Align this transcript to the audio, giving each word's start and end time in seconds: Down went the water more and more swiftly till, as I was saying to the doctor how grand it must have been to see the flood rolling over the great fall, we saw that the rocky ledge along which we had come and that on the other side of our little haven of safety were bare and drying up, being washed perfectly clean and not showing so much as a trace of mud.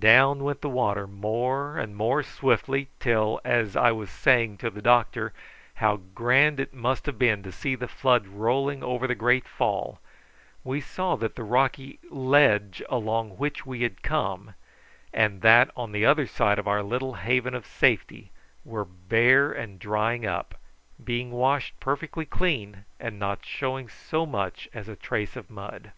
Down 0.00 0.42
went 0.42 0.62
the 0.62 0.68
water 0.68 1.06
more 1.06 1.78
and 1.78 1.94
more 1.94 2.24
swiftly 2.24 2.88
till, 2.98 3.40
as 3.44 3.76
I 3.76 3.92
was 3.92 4.10
saying 4.10 4.56
to 4.58 4.68
the 4.68 4.82
doctor 4.82 5.32
how 5.74 5.98
grand 6.12 6.58
it 6.58 6.74
must 6.74 7.06
have 7.06 7.20
been 7.20 7.44
to 7.44 7.52
see 7.52 7.76
the 7.76 7.86
flood 7.86 8.26
rolling 8.26 8.82
over 8.82 9.06
the 9.06 9.14
great 9.14 9.46
fall, 9.46 10.00
we 10.64 10.80
saw 10.80 11.14
that 11.18 11.36
the 11.36 11.44
rocky 11.44 12.00
ledge 12.10 12.82
along 12.88 13.36
which 13.36 13.64
we 13.64 13.82
had 13.82 14.02
come 14.02 14.54
and 15.14 15.40
that 15.42 15.70
on 15.76 15.92
the 15.92 16.04
other 16.04 16.26
side 16.26 16.58
of 16.58 16.66
our 16.66 16.82
little 16.82 17.14
haven 17.14 17.54
of 17.54 17.64
safety 17.64 18.32
were 18.64 18.84
bare 18.84 19.52
and 19.52 19.78
drying 19.78 20.26
up, 20.26 20.56
being 21.04 21.30
washed 21.30 21.78
perfectly 21.78 22.24
clean 22.26 22.84
and 22.98 23.20
not 23.20 23.44
showing 23.46 23.88
so 23.88 24.26
much 24.26 24.68
as 24.74 24.88
a 24.88 24.96
trace 24.96 25.36
of 25.36 25.48
mud. 25.48 25.92